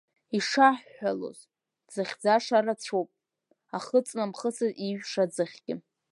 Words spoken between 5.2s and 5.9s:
аӡыхьгьы.